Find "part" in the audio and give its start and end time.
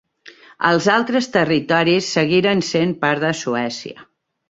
3.07-3.27